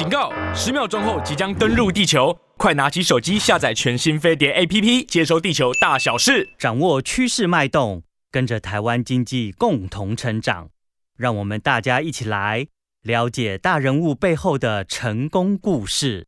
[0.00, 0.32] 警告！
[0.54, 8.02] 十秒钟后即将登陆地球，快拿起手机下载全新飞碟 APP，接收地球大小事，掌握趋势脉动，
[8.32, 10.70] 跟着台湾经济共同成长。
[11.18, 12.68] 让我们大家一起来
[13.02, 16.26] 了解大人物背后的成功故事。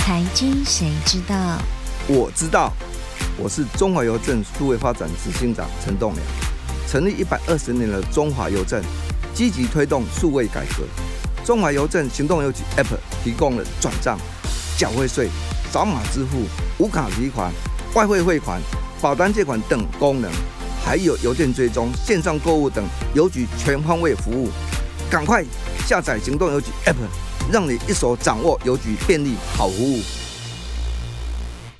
[0.00, 1.58] 财经谁知道？
[2.06, 2.70] 我知道，
[3.38, 6.26] 我是中华邮政数位发展执行长陈栋梁。
[6.86, 8.82] 成立一百二十年的中华邮政，
[9.32, 10.84] 积极推动数位改革。
[11.44, 14.18] 中华邮政行动邮局 App 提供了转账、
[14.78, 15.28] 缴汇税、
[15.70, 16.38] 扫码支付、
[16.78, 17.52] 无卡提款、
[17.94, 18.62] 外汇汇款、
[19.02, 20.30] 保单借款等功能，
[20.82, 22.82] 还有邮件追踪、线上购物等
[23.14, 24.48] 邮局全方位服务。
[25.10, 25.44] 赶快
[25.86, 26.96] 下载行动邮局 App，
[27.52, 30.00] 让你一手掌握邮局便利好服务。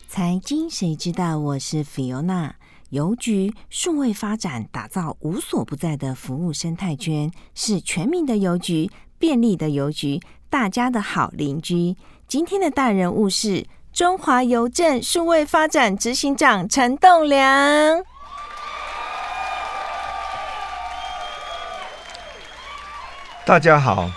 [0.06, 1.38] 财经谁知道？
[1.38, 2.52] 我是 Fiona。
[2.90, 8.88] 邮局数位发展，打造无所不在的服务生态圈，是全民的邮局。
[9.18, 11.96] 便利的邮局，大家的好邻居。
[12.27, 18.02] 今天的大人物是中华邮政数位发展执行长陈栋梁。
[23.46, 24.10] 大家好，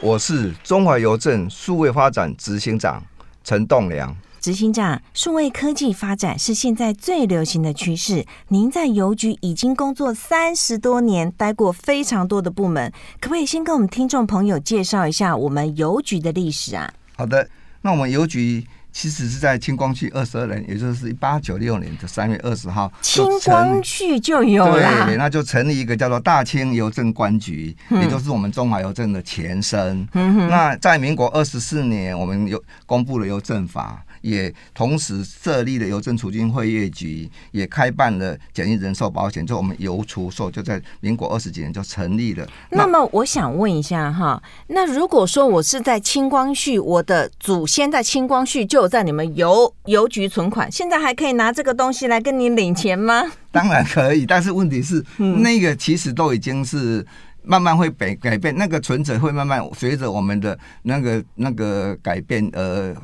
[0.00, 3.02] 我是中华邮政数位发展执行长
[3.42, 4.14] 陈栋梁。
[4.46, 8.24] 执行长，数位科技发展是现在最流行的趋势。
[8.46, 16.88] 您在邮局已经工作三十多年，待过非常多的部门，可不可以先跟我们听众朋友介绍一下我们邮局的历史啊？
[17.16, 17.48] 好的，
[17.82, 30.06] 那我们邮局其实是在清光绪二十二年，也就是一八九六年的三月二十号，清光绪就有了，对，那就成立一个叫做大清邮政官局，嗯、也就是我们中华邮政的前身。
[30.12, 34.04] 嗯、那在民国二十四年，我们有公布了邮政法。
[34.26, 42.44] 也同时设立了邮政储金会业局，也开办了简易人寿保险，就我们邮储寿就在民国二十几年就成立了。
[42.70, 53.22] 那么我想问一下哈，那如果说我是在清光绪，我的祖先在清光绪就有在你们邮邮局存款，现在还可以拿这个东西来跟你领钱吗？
[53.52, 57.06] 当然可以，但是问题是， 嗯、那个其实都已经是
[57.44, 62.96] 慢慢会改改变，那个存折会慢慢随着我们的那个那个改变而。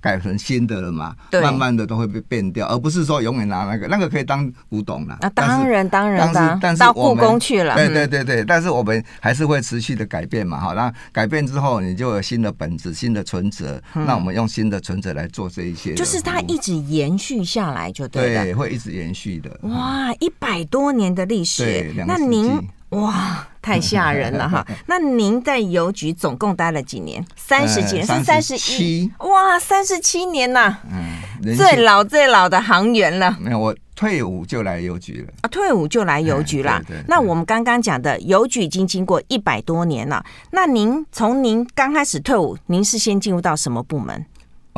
[0.00, 1.14] 改成新的了嘛？
[1.42, 5.18] 慢慢的都会被变掉，而不是说永远拿那个，那个可以当古董了。
[5.20, 7.74] 啊，当然当然的，但是到故宫去了。
[7.74, 18.44] 对对对对，但是我们还是会持续的改变嘛，好，那改变之后，你就有新的本质、新的存折，那我们用新的存折来做这一些，就是它一直延续下来就对了。
[18.44, 19.50] 对，会一直延续的。
[19.62, 22.60] 哇，一百多年的历史，那您。
[22.90, 24.66] 哇，太吓人了哈！
[24.86, 27.24] 那您在邮局总共待了几年？
[27.36, 29.10] 三十几年，是三十一？
[29.18, 30.78] 哇，三十七年呐！
[30.90, 33.36] 嗯，最老最老的行员了。
[33.40, 35.32] 没有，我退伍就来邮局了。
[35.42, 36.82] 啊，退伍就来邮局了。
[37.06, 40.24] 那我们刚刚讲的邮局已经经过一百多年了。
[40.52, 44.24] 那您从您刚开始退伍，您是先进入到什么部门？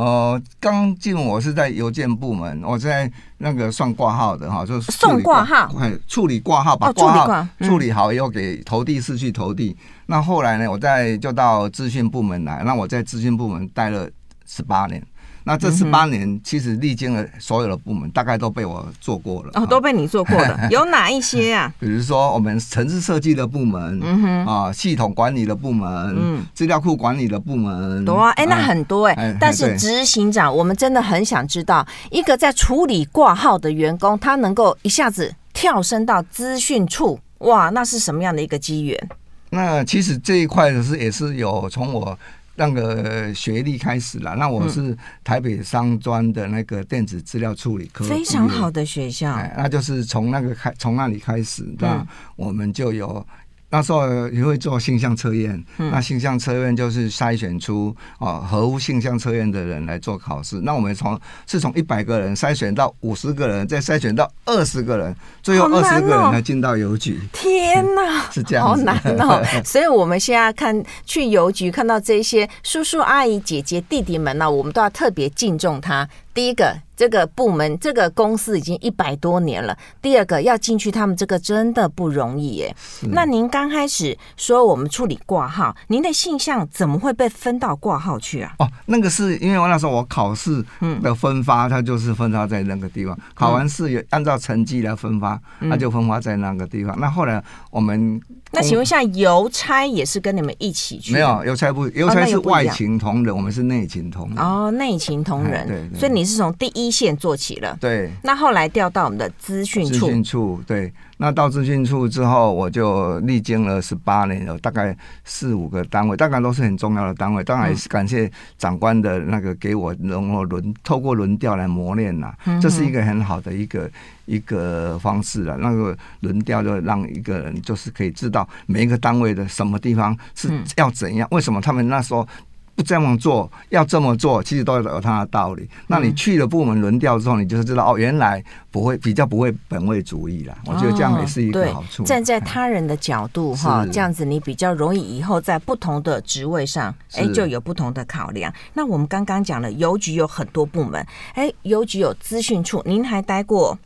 [0.03, 5.71] 呃，刚进我是在邮件部门，我在那个算挂号的哈，就是送挂号，
[6.09, 9.77] 处理挂号，把挂号处理好以后给投递室去投递。
[10.07, 14.09] 那后来呢，我在就到资讯部门来，那我在资讯部门待了
[14.45, 15.01] 十八年。
[15.45, 19.51] 那这十八年，其实历经了所有的部门，大概都被我做过了。
[19.55, 21.73] 哦，都被你做过了， 有哪一些啊？
[21.79, 29.35] 比如说我们城市设计的部门，嗯哼，啊，系统管理的部门，嗯，资料库管理的部门，多啊，哎，那很多哎。
[29.37, 39.09] 但是执行长，我们真的很想知道，一个在处理挂号的员工，他能够一下子跳升到资讯处，哇，那是什么样的一个机缘？
[39.49, 42.17] 那其实这一块是也是有从我。
[42.55, 52.05] 那个学历开始了，那我是台北商专的那个电子资料处理科，非常好的学校，那就是从那个开，从那里开始，那
[52.35, 53.25] 我们就有。
[53.73, 60.61] 那时候也会做性向测验，嗯、那性向测验就是筛选出啊合乎性向测验的人来做考试。
[60.61, 67.19] 那我们从是从一百个人筛选到五十个人，再筛选到二十个人，最后二十个人才进到邮局。
[67.19, 69.43] 哦、天哪， 是这样，好难哦！
[69.65, 76.07] 所以我们现在看去邮局看到这些叔叔阿姨姐姐弟弟们呢，我们都要特别敬重他。
[76.33, 76.75] 第一个。
[76.95, 79.75] 这个部门、这个公司已经一百多年了。
[79.99, 82.73] 第二个要进去，他们这个真的不容易耶。
[82.77, 88.53] 是那您刚开始说我们处理挂号，您的性向怎么会被分到挂号去啊？
[88.59, 90.63] 哦，那个是因为我那时候我考试
[91.01, 93.15] 的分发，它就是分发在那个地方。
[93.15, 96.95] 嗯、考完试也按照成绩来分发，那、嗯、就分发在那个地方。
[96.99, 98.21] 那后来我们
[98.53, 101.13] 那请问一下，邮差也是跟你们一起去？
[101.13, 104.37] 没有，邮差不，邮差是外勤同仁，哦、我们是内勤同仁。
[104.37, 105.67] 哦，内勤同仁。
[105.67, 106.83] 对，对，所以你是从第一。
[106.83, 108.11] 一线做起了，对。
[108.21, 110.91] 那后来调到我们的资讯处，资讯处对。
[111.23, 114.93] 那到资讯处之后，我就历经了十八年，有大概
[115.23, 117.41] 四五个单位，大概都是很重要的单位。
[117.45, 123.89] 当然也是感谢长官的那个给我能够轮透过轮调来磨练呐，这是一个很好的一个
[124.25, 125.55] 一个方式了。
[125.55, 132.27] 那个轮调就让一个人就是可以知道每一个单位的什么地方是要怎样，为什么他们那时候。
[132.75, 135.69] 不这么做，要这么做，其实都有它的道理。
[135.87, 140.57] 那你去了部门轮调之后，你就是知道哦，原来不会比较不会本位主义啦。
[140.65, 142.03] 我觉得这样也是一个好处。
[142.03, 148.51] 站在他人的角度哈，这样子你比较容易以后在不同的职位上，哎，就有不同的考量。
[148.73, 151.05] 那我们刚刚讲了邮局有很多部门，
[151.35, 153.77] 哎，邮局有资讯处，您还待过？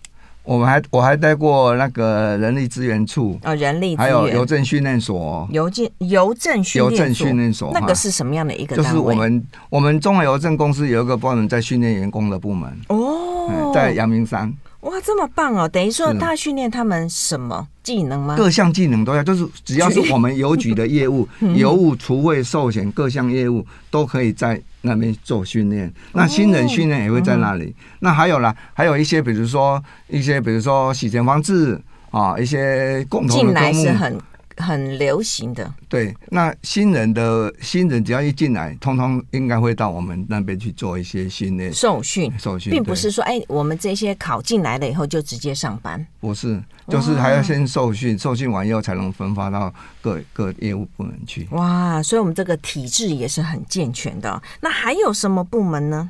[0.48, 8.74] 我们还我还待过那个人力资源处哦，人力还有邮政训练所，邮政邮政邮政训练所，那个是什么样的一个？
[8.78, 14.52] 就是我们我们中华邮政公司有一个部门在训练员工的部门哦，在阳明山。
[14.82, 15.68] 哇，这么棒哦！
[15.68, 18.38] 等于说他训练他们什么技能吗？
[18.38, 21.28] 各项技能都要，就是只要是我们邮局的业务，
[21.58, 25.92] 邮务、储汇、寿险各项业务都可以在那边做训练。
[26.14, 27.76] 那新人训练也会在那里。
[28.00, 31.80] 那还有啦，还有一些，比如说一些，比如说洗钱方式
[32.12, 33.86] 啊，一些共同的科目。
[33.94, 34.18] 很
[34.98, 36.14] 流行的，对。
[36.30, 51.48] 那新人的新人只要一进来，通通应该会到我们那边去做一些训练、受训、受训，并不是说哎，我们这些考进来了以后就直接上班，不是，就是还要先受训，受训完以后才能分发到各各业务部门去。
[51.52, 54.42] 哇，所以我们这个体制也是很健全的。
[54.60, 56.10] 那还有什么部门呢？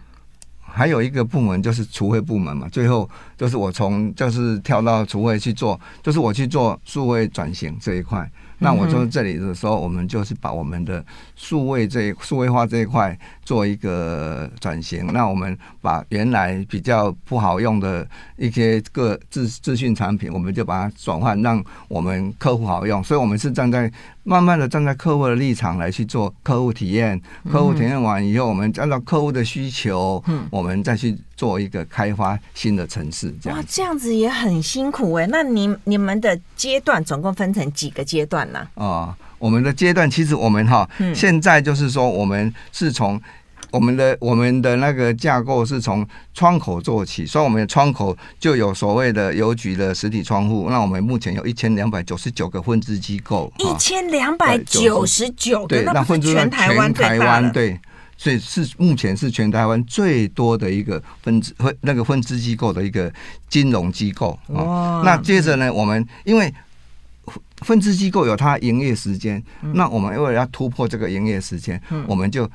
[0.77, 8.29] 还有一个部门就是储汇部门嘛，最后就是我从就是跳到储汇去做，就是我去做数位转型这一块。
[8.59, 15.05] 那我说这里的时候，我们就是把我们的数位这数位化这一块做一个转型。
[15.13, 23.03] 那我们把原来比较不好用的一些个资资讯产品，我们就把它转换，让我们客户好用。
[23.03, 23.91] 所以，我们是站在
[24.27, 27.19] 慢慢的站在客户的立场来去做客户体验。
[27.49, 33.33] 客户体验完以后，我们按照客户的需求，嗯我们再去做一个开发新的城市。
[33.41, 35.25] 这样哇，这样子也很辛苦哎。
[35.27, 38.67] 那你你们的阶段总共分成几个阶段呢？
[38.73, 43.19] 哦，我们的阶段其实我们哈，现在就是说，我们是从
[43.71, 50.67] 我们的我们的那个架构是从窗口做起，所以我们的窗口就有所谓的邮局的实体窗户。
[50.69, 57.79] 那我们目前有一千两百九十九个分支机构，一千两百九十九个，那分支全台湾台湾对，
[58.17, 63.11] 所以是目前是全台湾最多的一个分支分那个分支机构的一个
[63.49, 65.01] 金融机构啊。
[65.03, 66.53] 那接着呢，我们因为
[67.57, 72.49] 分支机构有它营业时间，嗯、那我们为了要突破这个营业时间，嗯、我们就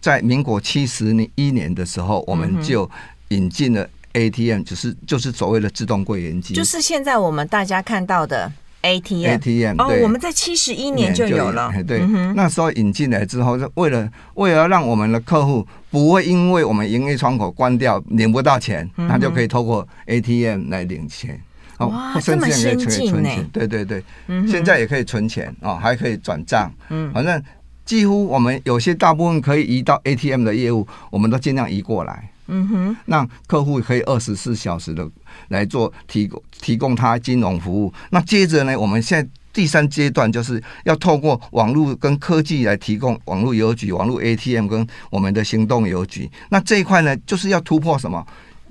[0.00, 2.90] 在民国七十一年的时候，我们就
[3.28, 8.50] 引进了 ATM，就是就是所谓的自动柜员机，就是现在我们大家看到的
[8.82, 9.26] ATM。
[9.26, 11.70] ATM 哦，我们在七十一年就有了。
[11.86, 21.40] 对，嗯、那时候引进来之后，为了为了让我们的客户不会因为我们营业窗口关掉领不到钱，他就可以透过 ATM 来领钱。
[21.78, 23.30] 哇，这么先进呢！
[23.50, 24.04] 对对对，
[24.46, 26.70] 现在也可以存钱哦，还可以转账。
[26.90, 27.42] 嗯，反正
[27.90, 32.30] 几乎我们有些大部分可以移到 ATM 的业务，我们都尽量移过来。
[32.46, 35.04] 嗯哼，让客户可以二十四小时的
[35.48, 37.92] 来做提供提供他金融服务。
[38.10, 46.30] 那接着呢，我们现在第三阶段就是要透过网络跟科技来提供网络邮局、网络 ATM 跟我们的行动邮局。
[46.50, 48.24] 那这一块呢，就是要突破什么？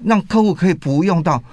[0.05, 1.43] 让客户可以不用到。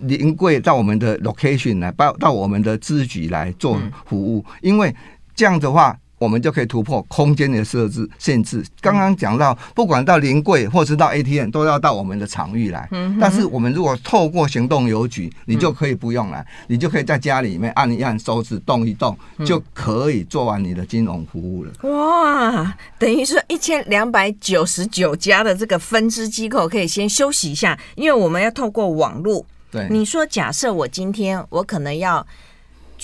[0.00, 4.92] 临柜到我们的 location 来，到到我们的支局来做服务，因为
[5.36, 8.64] 这样的话，我们就可以突破空间的设置限制。
[8.80, 12.88] 刚刚讲到，不管到临柜或是到 ATM，都要到我们的场域来。
[13.20, 21.72] 但是我们如果透过行动邮局，你就可以不用来，你就可以在家里面按一按手指动一动，就可以做完你的金融服务了。
[21.82, 29.44] 哇，等于说一千两百九十九家的这个分支机构可以先休息一下，因为我们要透过网络。
[29.70, 32.24] 对你说，假设我今天我可能要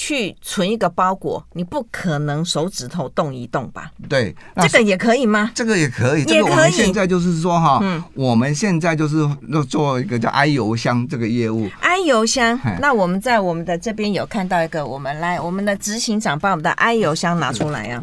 [0.02, 3.92] 去存一个包裹，你不可能手指头动一动吧？
[4.08, 5.52] 对，这个也可以吗？
[5.54, 11.68] 这个也可以，这个我们现在就是说哈，嗯，我们现在就是要做一个叫 i 邮箱这个业务。
[11.82, 18.02] i 邮箱，那我们在我们的这边有看到一个，我们来我们的执行长把我们的 i 邮箱拿出来呀。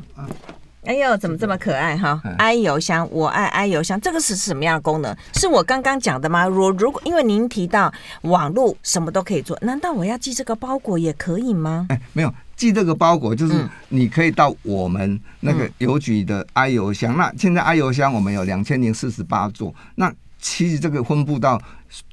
[0.88, 5.14] 哎呦，怎么这么可爱哈！i 邮箱，我爱 i 邮箱，这个是什么样的功能？
[5.34, 6.48] 是我刚刚讲的吗？
[6.48, 11.88] 如如果因为您提到网络什么都可以做，难道我要寄这个包裹也可以吗？
[11.90, 17.14] 哎，没有，寄这个包裹就是你可以到我们那个邮局的 i 邮箱。
[17.16, 21.62] 嗯、那现在 i 邮箱我们有两千零四十八座，那其实这个分布到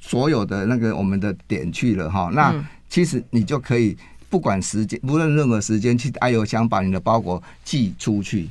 [0.01, 2.29] 所有的那个我们的点去了哈。
[2.33, 2.53] 那
[2.89, 3.97] 其实你就可以
[4.29, 8.51] 不管时间，不论任何时间去爱邮箱把你的包裹寄出去。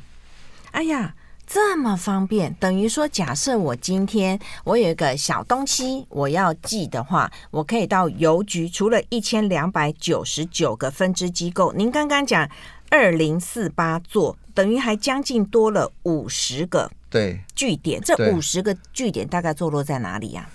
[0.74, 1.15] 哎呀。
[1.46, 12.50] 这么方便，等于说，假设我今天我有一个小东西我要寄的话，我可以到邮局，除了一千两百九十九个分支机构，您刚刚讲
[12.89, 18.01] 二零四八座，等于还将近多了五十个对据点。
[18.01, 20.48] 这五十个据点大概坐落在哪里呀？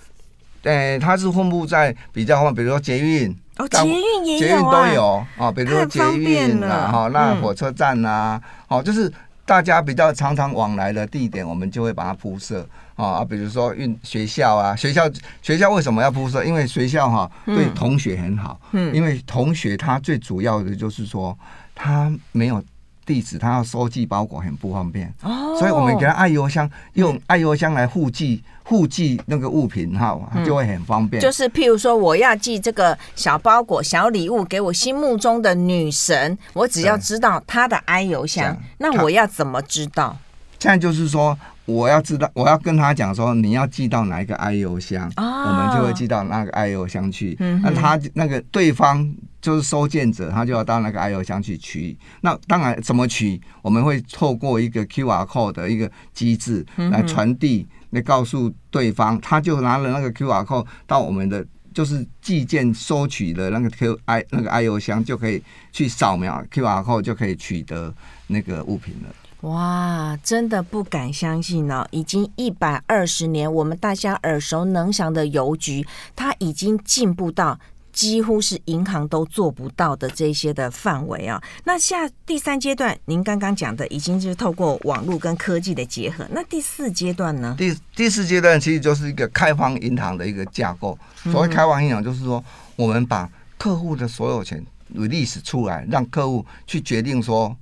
[0.63, 9.13] 对，它是分布在比较比如说捷运哦，捷运也有，捷运都有啊，比如说捷运啊，哈，那火车站啊，哦，就是。
[9.49, 12.63] 大家比较常常往来的地点，我们就会把它铺设。
[12.95, 15.09] 啊，比如说运学校啊，学校
[15.41, 16.43] 学校为什么要铺设？
[16.43, 21.35] 因为学校哈对同学很好，嗯，因为同学他最主要的就是说
[21.73, 22.63] 他没有。
[23.05, 31.19] 地址他要收寄包裹很不方便，哦，所以我们给他爱邮箱，用爱邮箱来互寄互寄那个物品哈，就会很方便。
[31.19, 40.15] 就是譬如说，我要寄这个小包裹、小礼物给我心目中的女神，我只要知道她的 i 邮箱，那我要怎么知道？
[40.59, 41.35] 现在就是说。
[41.65, 47.37] 我要知道，我要跟他讲说，你要寄到哪一个 I 邮箱，我们就会寄到那个 I 邮箱去。
[47.61, 49.07] 那他那个对方
[49.39, 51.95] 就是收件者，他就要到那个 I 邮箱去取。
[52.21, 65.41] 那当然怎么取，我们会透过一个 QR code 的一个机制来传递，你告诉对方，他就拿了那个 QR code 到我们的就是寄件收取的那个 Q I 那个 I 邮箱，就可以
[65.71, 67.93] 去扫描 QR code 就可以取得
[68.27, 69.15] 那个物品了。
[69.47, 71.87] 哇，真的不敢相信呢、哦！
[71.91, 77.57] 已经一百二十年，我们大家耳熟能详的邮局，它已经进步到
[77.99, 81.43] 几乎是银行都做不到的这些的范围啊。
[81.65, 86.25] 那下第三阶段，您刚刚讲的已经是透过网络跟科技的结合。
[86.31, 87.53] 那第四阶段呢？
[87.57, 90.97] 第第四阶段其实就是一个开放银行的一个架构。
[91.23, 92.41] 所谓开放银行，就是说
[92.77, 94.65] 我们把客户的所有权
[94.95, 97.53] release 出来，让客户去决定说。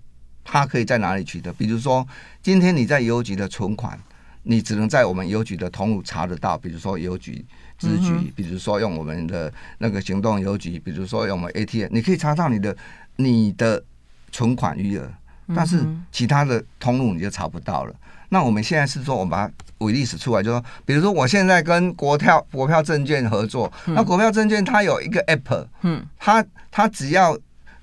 [0.50, 1.52] 他可以在哪里取得？
[1.52, 2.08] 比如说，
[2.42, 4.00] 今天你在邮局的存款，
[4.44, 6.58] 你只能在我们邮局的通路查得到。
[6.58, 7.46] 比如说邮局
[7.78, 12.76] 支局，比如说用我们的那个行动邮局，比如说用我们 ATM，你可以查到你的
[13.18, 13.84] 你的
[14.32, 15.10] 存款余额，
[15.56, 17.94] 但是其他的通路你就查不到了。
[18.30, 27.38] 那我们现在是说，我们把它为例子出来，就说，比如说我现在跟国票国票证券合作，那国票证券它有一个 App，嗯，它它只要。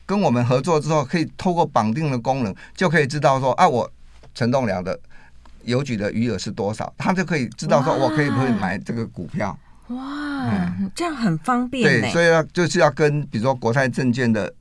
[0.07, 3.91] 跟我们合作之后，可以透过绑定的功能，就可以知道说啊，我
[4.35, 5.01] 陈栋梁的
[5.63, 9.59] 邮局的余额是多少，他就可以知道说，我可以不可以买这个股票。
[9.89, 9.99] 哇，
[10.81, 12.01] 嗯、这样很方便。
[12.01, 14.53] 对，所以要就是要跟比如说国泰证券的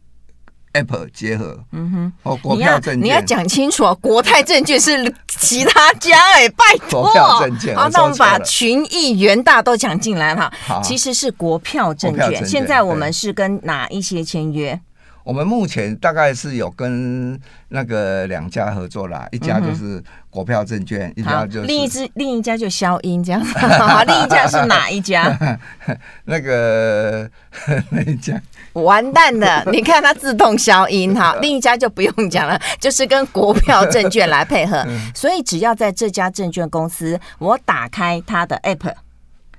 [0.74, 1.64] App 结合。
[1.72, 7.04] 嗯哼，哦，国票证券，你要讲清楚啊，国泰证券是其他家哎， 拜托。
[7.04, 7.76] 国票证券。
[7.76, 10.52] 好，那我们把群益、元大都讲进来哈。
[10.66, 12.46] 好，其实是国票证券。
[12.46, 14.80] 现在我们是跟哪一些签约？
[15.24, 17.40] 我们目前大概是有跟
[17.70, 23.54] 那个两家合作啦，一家就是国票证券，嗯、一家就是另一只另一家就消音这样子。
[24.08, 25.38] 另一家是哪一家？
[26.26, 27.30] 那个
[27.90, 28.42] 那一家
[28.74, 31.36] 完蛋了，你看它自动消音哈。
[31.42, 38.94] 另一家就不用讲了，就是跟国票证券来配合，所以只要在这家证券公司，我打开它的 app。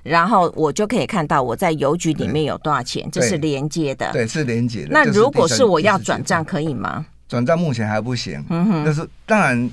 [0.05, 4.11] 然后我就可以看到我在邮局里面有多少钱，这是连接的。
[4.11, 4.89] 对，是连接的。
[4.91, 7.05] 那如果是我要转账，可以吗？
[7.27, 8.43] 转账目前还不行。
[8.51, 8.83] 嗯哼。
[8.85, 9.69] 但是当然，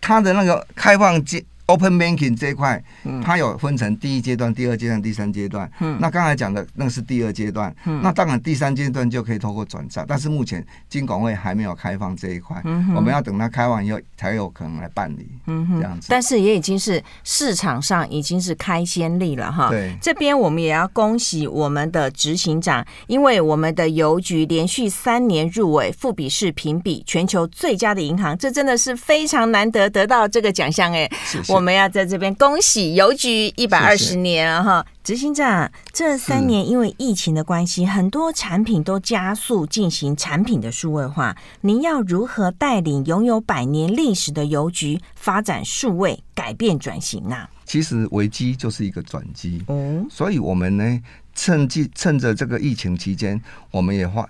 [0.00, 1.44] 它的那个开放机。
[1.66, 2.82] Open Banking 这一块，
[3.24, 5.70] 它有分成第一阶段、第二阶段、第三阶段。
[5.80, 7.74] 嗯，那刚才讲的那是第二阶段。
[7.84, 12.60] 嗯，那当然第三阶段就可以透过转账，但是目前金管会还没有开放这一块。
[12.64, 15.28] 嗯，我们要等它开放以后才有可能来办理。
[15.46, 16.08] 嗯，这样子。
[16.10, 19.70] 但是也已经是市场上已经是开先例了哈。
[19.70, 31.08] 对，这边我们也要恭喜我们的执行长，因为我们的邮局连续三年入围富比士评比全球最佳的银行，这真的是非常难得得到这个奖项哎。
[31.24, 31.51] 谢谢。
[31.52, 41.36] 我们要在这边恭喜邮局一百二十年了哈，执行长，这三年因为疫情的关系，很多产品都加速进行产品的数位化。
[41.60, 47.48] 您要如何带领拥有百年历史的邮局发展数位改变转型呢？
[47.66, 51.00] 其实危机就是一个转机，嗯，所以我们呢，
[51.34, 53.40] 趁机趁着这个疫情期间，
[53.70, 54.28] 我们也发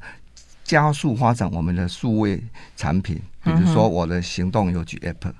[0.64, 2.42] 加速发展我们的数位
[2.76, 5.32] 产品，比如说我的行动邮局 App。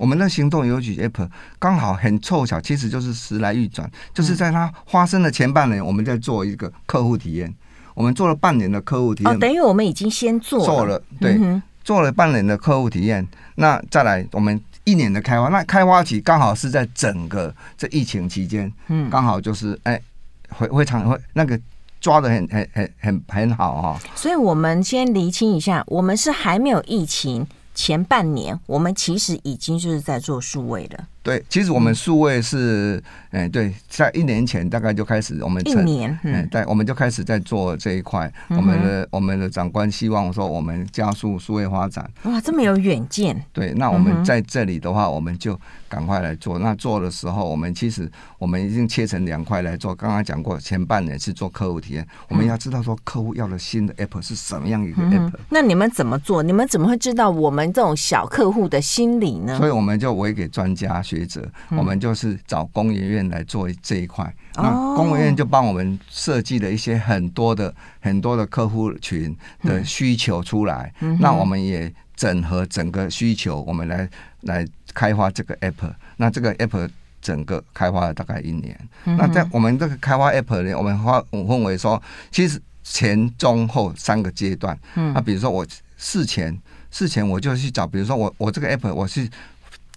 [0.00, 1.28] 我们的行动邮局 App
[1.58, 7.54] 刚好很凑巧，其实就是时来运转，就是在它发生的前半年，我们在做一个客户体验。
[7.92, 13.26] 我们做了半年的客户体验，哦，等于我们已经先做了做了，对，嗯、做了半年的客户体验。
[13.56, 20.00] 那再来，我们一年的开发，那开发期刚好是在整个这疫情期间，嗯，刚好就是哎，
[20.48, 21.60] 会会常会那个
[22.00, 24.00] 抓的很很很很很好哈。
[24.14, 31.08] 所以我们先厘清一下，我们是还没有疫情前半年，我们其实已经就是在做数位了。
[31.22, 38.32] 对，其实我们数位是，哎，对，在一年前大概就开始，我们一年，嗯，对，我们就开始在做这一块。
[38.48, 42.10] 我们的我们的长官希望说，我们加速数位发展。
[42.22, 43.38] 哇，这么有远见。
[43.52, 45.58] 对，那我们在这里的话，我们就
[45.90, 46.58] 赶快来做。
[46.58, 49.94] 那做的时候，我们其实我们已经切成两块来做。
[49.94, 55.32] 刚刚讲过，前半年是做客户体验，我们要知道说客户要的新的 app 是什么样一个 app。
[55.50, 56.42] 那你们怎么做？
[56.42, 59.58] 你们怎么会知道我们这种小客户的心理呢？
[59.58, 61.50] 所以我们就委给专家学者。
[61.70, 74.08] 我们就是找工研院来做这一块，那工研院就帮我们设计了一些很多的很多的客户群的需求出来，那我们也整合整个需求，我们来
[74.42, 75.92] 来开发这个 app。
[76.16, 76.88] 那这个 app
[77.20, 78.78] 整个开发了大概一年。
[79.04, 82.00] 那在我们这个开发 app 里，我们发我分为说，
[82.30, 84.78] 其实前中后三个阶段。
[84.94, 86.56] 那比如说我事前
[86.90, 89.28] 事前我就去找，比如说我我这个 app 我是。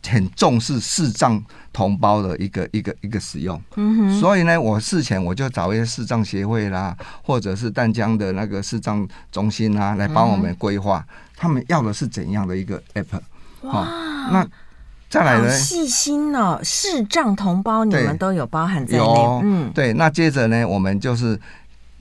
[0.07, 1.41] 很重视视障
[1.71, 11.03] 同胞的一个一个一个使用，嗯哼，所以呢，我事前我就找一些视障协会啦，或者是淡江的那个视障中心啊，来帮我们规划，
[11.35, 13.19] 他们要的是怎样的一个 app？
[13.61, 13.85] 哇，
[14.31, 14.45] 那
[15.09, 15.49] 再来呢？
[15.49, 19.93] 细心哦，视障同胞你们都有包含在内，嗯，对。
[19.93, 21.39] 那接着呢，我们就是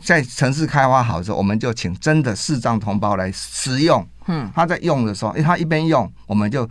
[0.02, 6.68] 在城市开发好之后，我们就请真的视障同胞来使用，嗯，他在用的时候，因为，他一边用，我们就。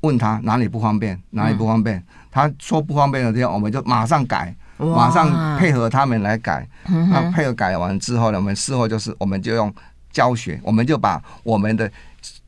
[0.00, 1.96] 问他哪里不方便，哪里不方便？
[1.96, 6.66] 嗯、他说不方便的地方，我们就马上改，马上配合他们来改。
[6.84, 9.72] 那配合改完之后呢，我们事后就是，我们就用
[10.10, 11.90] 教学，我们就把我们的。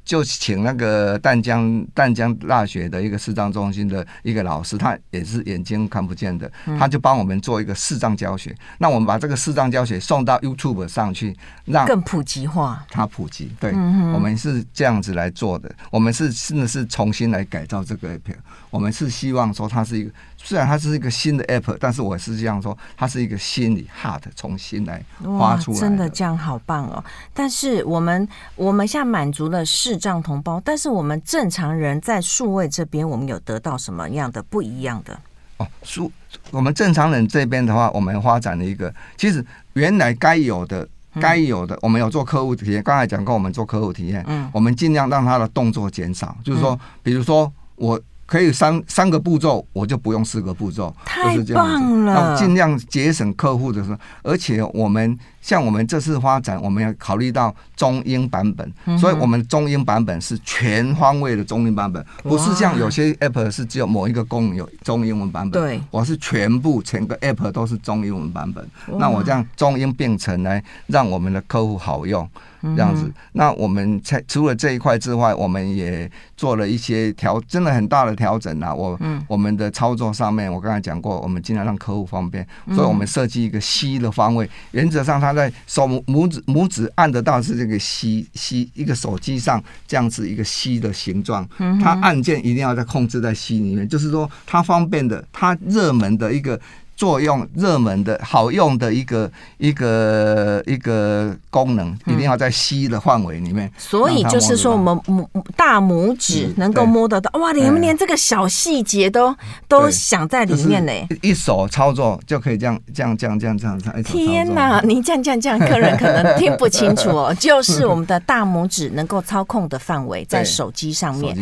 [0.05, 8.55] 就请那个淡江淡江大学的一个视障中心的一个老师，他也是眼睛看不见的，他就帮我们做一个视障教学。
[8.79, 12.85] 那我们把这个视障教学送到 YouTube 上去，让更普及化。
[12.91, 13.71] 它普及，对，
[14.13, 15.73] 我们是这样子来做的。
[15.91, 18.35] 我们是真的是重新来改造这个 app。
[18.71, 25.05] 我们是希望说它是一个，虽然它是一个新的 app，但是我是这样说，它是一个心理 heart 重新来
[25.39, 25.79] 发出来。
[25.79, 27.05] 真的这样好棒哦！
[27.33, 35.17] 但是我们我们现在满足了视障同胞，但是我们正常人在数位这边，我们有得到什么样的不一样的？
[35.59, 36.11] 哦，数
[36.51, 40.89] 我们正常人这边的话，我们发展了一个，其实原来该有的
[41.21, 48.01] 该有的，我们有做客户体验，刚才讲过，我们做客户体验，嗯，我们尽量让他的动作减少，就是说，比如说我。
[48.25, 52.35] 可以三三个步骤，我就不用四个步骤，太棒了！
[52.35, 55.19] 尽量节省客户的时候，而且我们。
[55.43, 65.61] 像我们这次发展，我们要考虑到中英版本，所以我们中英版本是全方位的中英版本，不是像有些 app 是只有某一个功能有中英文版本。
[65.61, 68.65] 对，我是全部整个 app 都是中英文版本。
[68.99, 72.27] 那我这样中英并存来让我们的客户好用，
[72.63, 73.13] 这样子。
[73.33, 78.73] 那我们在除了这一块之外，我们也做了一些调，真的很大的调整啊。
[78.73, 85.32] 我我们的操作上面，我刚才讲过，我们尽量让客户方便，所以我们设计一个 C 的方位，原则上它。
[85.33, 91.49] 在手拇指拇指按得到是这个 C C 一个手机上这样子一个 C 的形状，
[91.83, 96.61] 它按键一定要在控制在 C 里面，就是说它方便的，它热门的一个。
[96.95, 103.71] 作用热门的好用的一个一个一个功能，一定要在吸的范围里面。
[103.77, 105.27] 所以就是说，我们拇
[105.57, 107.53] 大拇指能够摸得到，哇！
[107.53, 109.35] 你们连这个小细节都
[109.67, 110.93] 都想在里面呢。
[111.23, 114.03] 一手操作就可以这样这样这样这样这样。
[114.03, 114.81] 天哪！
[114.83, 117.35] 你这样这样这样，客人可能 听不清楚哦。
[117.39, 121.37] 就是我们的大拇指能够操控的范围在手机上面。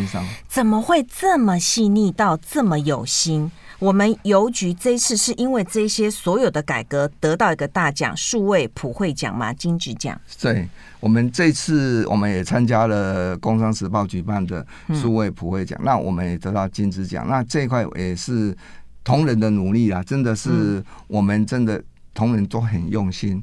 [0.47, 3.51] 怎么会这么细腻到这么有心？
[3.81, 10.15] 我们邮局这一次是因为这些所有的改革得到一个大奖——数位普惠奖嘛，金质奖。
[10.39, 14.63] 对，我们这次我们也参加了《工商时报》举办的
[14.93, 17.27] 数位普惠奖，嗯、那我们也得到金质奖。
[17.27, 18.55] 那这一块也是
[19.03, 21.83] 同仁的努力啊，真的是我们真的。
[22.13, 23.41] 同仁都很用心，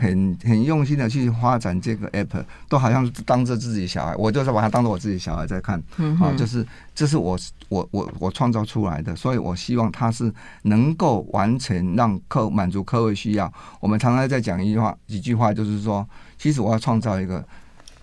[0.00, 5.78] 很很用心的去发展这个 app，都好像是当着自己小孩，我就是把它当做我自己小孩在看，
[6.20, 13.52] 啊，就是这是我我我我创造出来的，所以我希望它是能够完成让客满足客户需要。
[13.80, 17.46] 我们常常在讲一句话，几句话就是说，其实我要创造一个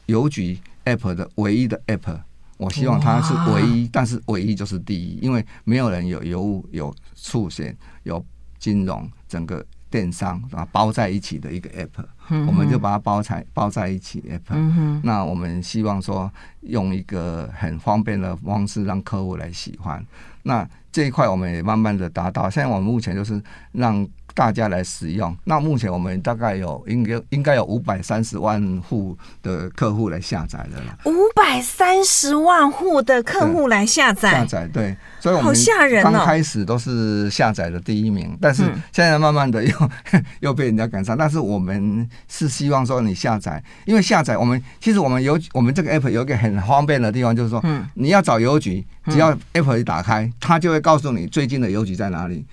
[0.05, 2.19] 邮局 app 的唯一的 app，
[2.57, 8.23] 我希望它是唯一，但是唯一就是第一，因为没有人有邮务、有促险、有
[8.59, 9.65] 金融整个。
[9.93, 14.99] 电商啊，包在一起的一个 app，嗯、我们就把它包在包在一起 app、嗯。
[15.03, 20.03] 那我们希望说用一个很方便的方式让客户来喜欢。
[20.41, 22.49] 那这一块我们也慢慢的达到。
[22.49, 23.39] 现在我们目前就是
[23.71, 24.07] 让。
[24.33, 30.97] 大家来使用，那目前我们大概有应该应该有五百三十万户的客户来下载的了。
[31.05, 35.55] 五百三十万户的客户来下载，下载对，所以我们
[36.01, 41.15] 刚开始都是下载的第一名，哦、但是现在慢慢的 又、嗯、又被人家赶上。
[41.15, 52.43] 但是我们是希望说你下载，因为下载我们其实我们邮我们这个 app 有一个很方便的地方，就是说，嗯，你要找邮局，只要 app 一打开，它就会告诉你最近的邮局在哪里，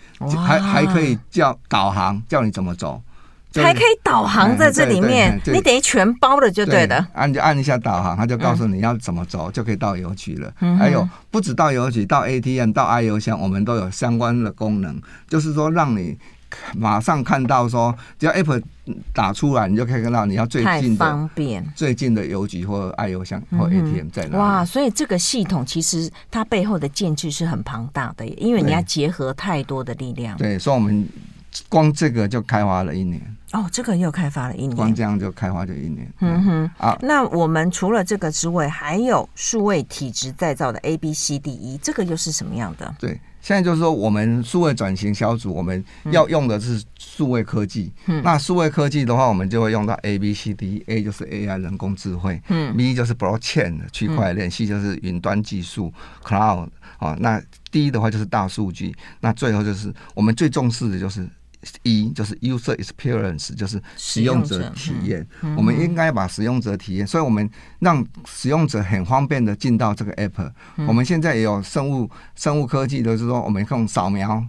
[0.47, 1.59] 还还可以叫。
[1.70, 3.00] 导航叫你怎么走，
[3.54, 7.06] 还可以导航在这里面，你等于全包了就对的。
[7.14, 10.52] 按就按一下导航，他就告诉你要怎么走，就可以到邮局了。
[10.76, 16.18] 还有不止到邮局，到 ATM、到 i 邮箱，我们都有相关的功能，就是说让你
[16.76, 18.61] 马上看到说，只要 Apple
[19.14, 24.37] 打出来，你就可以看到你要最近的方便最近的邮局或 i 邮箱或 ATM 在哪里。
[24.37, 30.37] 哇，所以这个系统其实它背后的建制是很庞大的，因为你要结合太多的力量。
[30.37, 31.09] 对，所以我们。
[31.68, 33.20] 光这个就开发了一年。
[33.52, 36.08] 哦，这个又开发了一年，光这样就开发就一年。
[36.20, 36.70] 嗯哼。
[36.78, 42.94] 啊，那我们除了这个之外，还有数位体质再造的 A B C D E，这个又是什么样的？
[43.00, 47.92] 对，现在就是说我们数位转型小组，我们要用的是数位科技。
[48.06, 55.92] 嗯，那数位科技的话，我们就会用到 A B C D E，A 就是 A I 人工智慧，嗯，B 就是 Blockchain 区块链，C 就是云端技术。
[56.24, 61.28] Cloud 啊，那 D 的话就是大数据，那最后就是我们最重视的就是。
[61.83, 65.27] 一就是 user experience，就是使用者体验。
[65.57, 67.49] 我们应该把使用者体验，所以我们
[67.81, 70.51] 让使用者很方便的进到这个 app。
[70.87, 74.42] 我们现在也有生物生物科技的，就是说我们用扫描、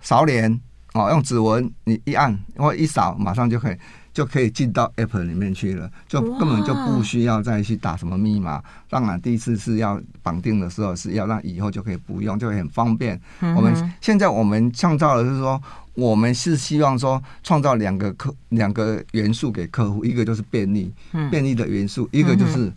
[0.00, 0.60] 扫脸
[0.94, 3.76] 哦，用指纹，你一按或一扫，马上就可以。
[4.10, 8.60] 就可以进到 App 里面去了，就根本就不需要再去打什么密码。
[8.90, 13.20] 当然，第一次是要绑定的时候是要让以后就可以不用，就会很方便。
[13.54, 15.62] 我们现在我们创造的是说，
[15.98, 20.92] 我们是希望说创造两个客两个元素给客户，一个就是便利，
[21.28, 22.72] 便利的元素，一个就是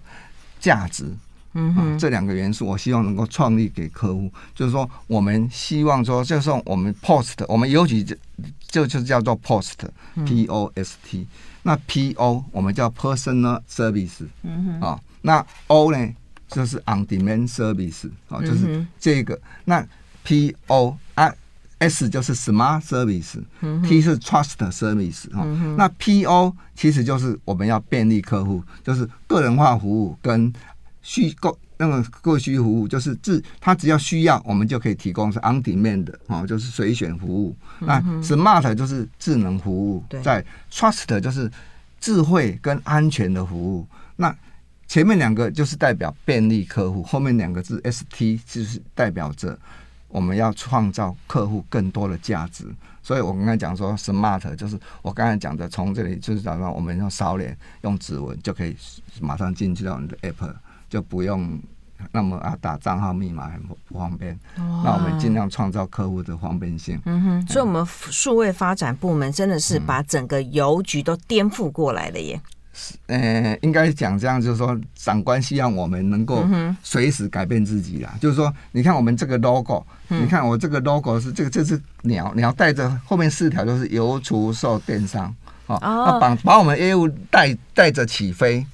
[0.60, 1.06] 价值。
[1.54, 8.16] 嗯哼，这两个元素，我希望能够创立给客户，就是说，我们希望说，就是我们 post，我们尤其就
[8.68, 11.28] 就就叫做 post，P O S T，
[11.62, 16.16] 那 P O 我们叫 personal service，嗯哼，啊，那 O 呢
[16.48, 19.86] 就是 on demand service，啊，就是这个，那
[20.24, 21.32] P O 啊
[21.82, 25.44] S 就是 smart service，T 是 trust service，哈，
[25.78, 30.52] 那 P O 其实就是我们要便利客户，就是个人化服务跟。
[31.04, 37.56] 需购那个各需服务就是自他只要需要，我们就可以提供是 on demand 的哦，就是随选服务。
[37.80, 41.52] 那 smart 就是智能服务，在 trust 就是
[42.00, 43.88] 智慧跟安全的服务。
[44.16, 44.32] 那
[44.88, 49.58] 前面两个就是代表便利客户，后面两个字 st 就是代表着
[50.12, 52.66] 我们要创造客户更多的价值。
[53.02, 58.78] 所以我刚才讲说 smart 就是我刚才讲的，从这里就是早上我们用扫脸用指纹就可以
[59.20, 60.54] 马上进去到你的 app。
[60.92, 61.58] 就不用
[62.12, 67.00] 那么啊打账号密码很不方便，那我们尽量创造客户的方便性。
[67.06, 72.42] 嗯哼，所以我们数位发展部门真的是把整个邮局都颠覆过来了耶。
[73.08, 76.46] 呃，应该讲这样，就是说长官希望我们能够
[76.84, 78.14] 随时改变自己啦。
[78.20, 85.34] 就是说，你看我们这个 logo，你看我这个 logo 是这个这只鸟，鸟带着后面四条都是邮储售电商。
[85.68, 85.78] 哦，
[86.20, 88.66] 把把我们业务带带着起飞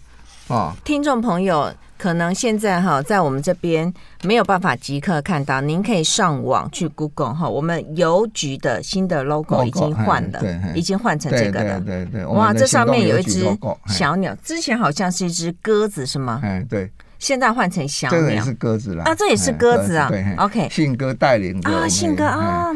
[0.47, 0.73] 哦。
[0.83, 1.71] 听众朋友。
[1.99, 10.39] 可能现在哈，在我们这边没有办法即刻看到，您可以上网去 Google 哈，我们邮局的新的 logo 已经换了，
[10.75, 11.79] 已经换成这个了。
[11.79, 13.43] 对对对，哇，这上面有一只
[13.87, 16.39] 小鸟，之前好像是一只鸽子是吗？
[16.43, 16.87] 嗯，对。
[17.17, 20.07] 现在换成小鸟，这也是鸽子了啊，这也是鸽子啊。
[20.07, 22.71] 对，OK，信鸽带领啊，信鸽啊，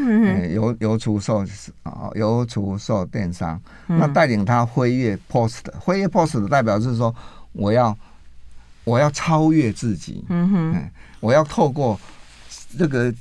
[0.49, 1.45] 邮邮储售
[1.83, 7.13] 啊，邮储售电商，那带领他飞跃 Post，飞跃 Post 的代表是说
[7.53, 7.97] 我要。
[8.83, 11.97] 我要超越自己，嗯哼，我要透过
[12.79, 13.13] 这个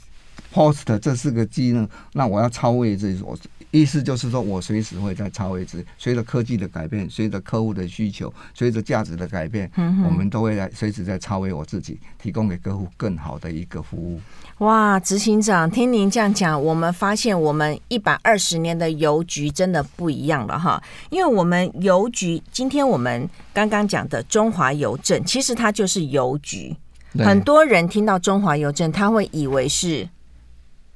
[0.54, 3.22] post 这四个技能，那我要超越自己。
[3.22, 3.38] 我
[3.70, 5.85] 意思就是说，我随时会在超越值。
[5.96, 14.20] 随着科技的改变，随着客户的需求，随着价值的改变，嗯，我们都会来随时在超越我自己，提供给客户更好的一个服务。
[14.59, 20.83] 哇，执行长，听您这样讲，我们发现我们一百二十年的邮局真的不一样了哈。
[21.09, 26.76] 因为我们邮局，今天我们刚刚讲的中华邮政，其实它就是邮局。
[27.18, 30.09] 很多人听到中华邮政，他会以为是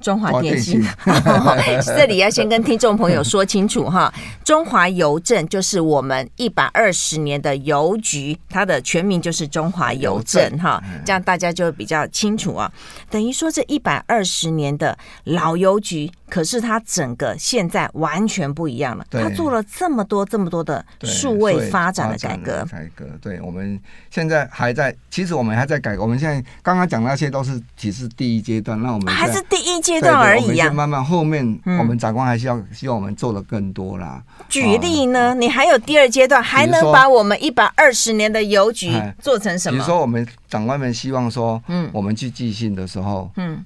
[0.05, 0.85] 中华电信，
[1.97, 4.13] 这里要先跟听众朋友说清楚哈。
[4.45, 12.71] 中华邮政就是我们一百二十年的邮局，它的全名就是中华邮政哈，这样大家就比较清楚啊。
[13.09, 19.07] 等于说这一百二十年的老邮局，可是他整个现在完全不一样了。
[19.09, 23.07] 他做了这么多这么多的数位发展的改革，改革。
[23.23, 26.03] 对，我们现在还在，其实我们还在改革。
[26.03, 30.01] 我们现在刚刚讲那些都是只是第一阶段，那我们还是第一阶。
[30.01, 31.47] 段而已呀，慢慢后面
[31.79, 34.21] 我们长官还是要希望我们做的更多啦。
[34.49, 39.79] 举例呢，你还有第二阶段，还能把我们一百二十年的邮局做成什么？
[39.79, 43.65] 比如说，我们长官们希望说，嗯，我们去寄信的时候，嗯，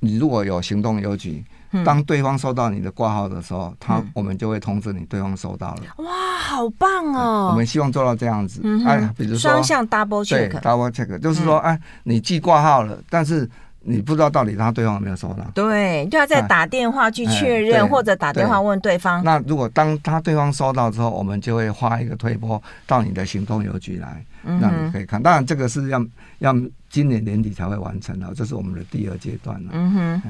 [0.00, 1.44] 你如果有行动邮局，
[1.84, 5.82] 当对方收到你的挂号的时候，他我们就会通知你对方收到了。
[6.04, 7.48] 哇，好棒哦！
[7.50, 13.48] 我们希望做到这样子，哎，比如说双向 double check，double check，就是说，哎，你寄挂号了，但是。
[13.88, 15.44] 你不知道到底他对方有没有收到？
[15.54, 19.22] 对，就要再打电话去确认，或者打电话问对方。
[19.22, 24.24] 那如果当他对方收到之后，我们就会发一个推波到你的行动邮局来，
[24.60, 25.22] 让你可以看。
[25.22, 26.04] 当然，这个是要
[26.40, 26.52] 要
[26.90, 29.70] 今年年底才会完成的，这是我们的第二阶段了。
[29.72, 30.22] 嗯哼。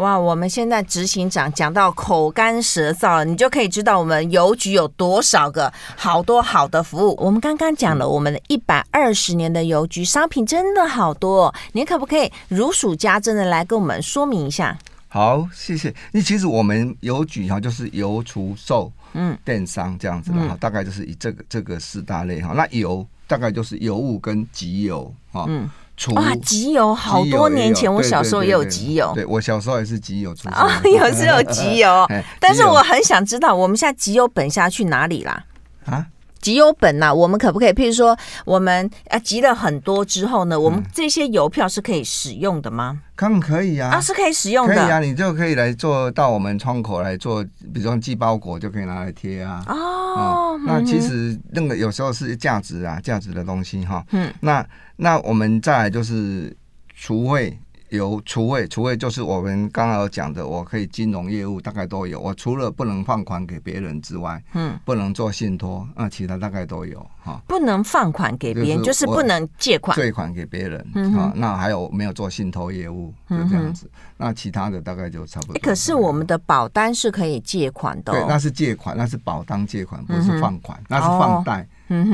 [0.00, 7.14] 哇，我们现在执行长讲到口干舌燥了，你就可以知道我们邮局有多少个好多好的服务。
[7.18, 14.76] 我们刚刚讲了，我们的一百二十年的邮局商品真的好多，您可不可以如数家珍的来跟我们说明一下？
[15.08, 15.94] 好，谢谢。
[16.12, 22.54] 那其实我们邮局哈，就是邮、储、售，嗯，电商这样子的哈，大概就是以这个这个四大类哈。
[22.56, 25.68] 那邮大概就是邮务跟集邮哈，嗯。
[26.14, 29.12] 哇，集邮好多年前，我小时候也有集邮。
[29.14, 30.52] 对，我小时候也是集邮出身。
[30.52, 32.06] 啊， 有时候集邮，
[32.40, 35.44] 但是我很想知道，我们现在集邮本下去哪里啦？
[35.84, 36.06] 啊？
[36.40, 37.72] 集邮本呐，我们可不可以？
[37.72, 43.00] 譬如说，我们啊集了很多之后呢，我们这些邮票是可以使用的吗？
[43.16, 49.62] 当然可以啊，啊是可以使用的，可以啊，你就可以来做到我们窗口来做，比如说寄包裹就可以拿来贴啊。
[49.66, 54.02] 哦，那其实那个有时候是价值啊，价值的东西哈。
[54.12, 56.56] 嗯，那那我们再来就是
[56.96, 57.58] 储汇。
[57.90, 62.20] 有储汇，除汇就是我们刚刚有讲的，我可以金融业务大概都有。
[62.20, 67.40] 我除了不能放款给别人之外，嗯，不能做信托，那其他大概都有哈。
[67.48, 70.86] 不能放款给别人，就是不能借款，借款给别人。
[70.94, 73.12] 嗯哼，那还有没有做信托业务？
[73.28, 73.90] 就这样子。
[74.16, 75.60] 那其他的大概就差不多。
[75.60, 78.12] 可是我们的保单是可以借款的。
[78.12, 81.68] 对，那是借款，那是保单借款，不是放款，那是放贷。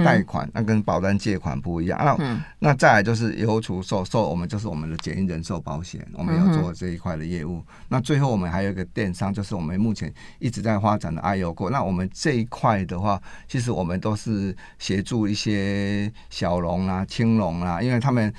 [0.05, 7.63] 贷款那跟保单借款不一样，那那再来就是邮储售售，我们就是我们的简易人寿保险，我们要做这一块的业务。
[7.89, 11.71] 那最后我们还有一个电商，就是我们目前一直在发展的 iYoGo。
[11.71, 18.33] 那我们这一块的话，其实我们都是协助一些小龙啊、青龙啊，因为他们。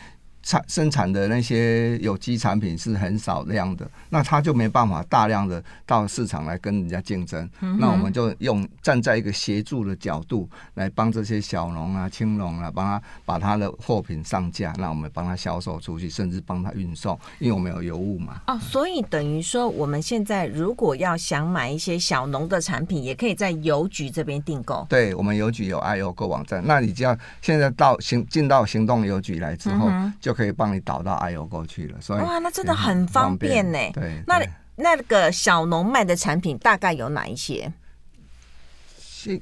[0.48, 7.50] 产生产的那些有机产品是很少量的，那他就没办法大量的到市场来跟人家竞争。
[7.60, 18.42] 嗯、那我们就用站在一个协助的角度来帮这些小农啊、青农啊，帮他把他的货品上架，那我们帮他销售出去，甚至帮他运送，因为我们有邮务嘛。
[18.48, 24.88] 哦，所以等于说我们现在如果要想买一些小农的产品，也可以在邮局这边订购。
[24.88, 30.37] 对，我们邮局有 iYoGo 网站，那你只要现在到行进到行动邮局来之后，嗯、就。
[30.38, 33.80] 可以帮你导到 iYoGo 去了，所以哇，那真的很方便呢。
[33.91, 34.39] 对，那
[34.76, 37.73] 那个小农卖的产品大概有哪一些？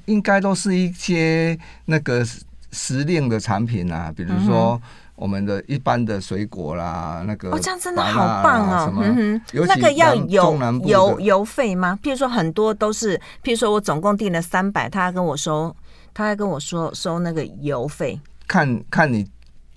[0.06, 2.24] 应该都是一些那个
[2.72, 4.80] 时令的产品啊，比如说
[5.14, 8.92] 我们的一般的水果啦，那个哦，这样真的好棒哦。
[8.96, 11.98] 嗯哼，那个要有邮邮费吗？
[12.02, 15.76] 譬如说很多都是，譬如说我总共订了三百，他还跟我收，
[16.14, 18.18] 他还跟我说收那个邮费。
[18.48, 19.28] 看看你。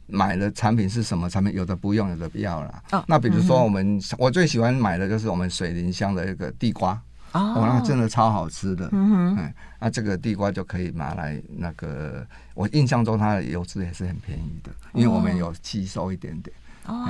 [0.09, 1.53] 买的产品是什么产品？
[1.53, 2.83] 有的不用，有的不要了。
[2.91, 6.93] 哦、那比如说，我们、嗯、我最喜欢买的就是我们水林乡的一个地瓜，
[7.31, 8.89] 哦，哦，那真的超好吃的。
[8.91, 16.55] 嗯哼，嗯，那这个地瓜就可以拿来那个，我印象中它的油脂也是很便宜的，因为我们有吸收一点点。
[16.55, 16.61] 哦，